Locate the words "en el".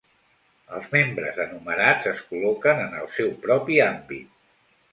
2.89-3.13